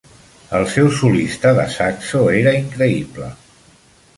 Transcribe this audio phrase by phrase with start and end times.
[0.59, 3.29] El seu solista de saxo era increïble.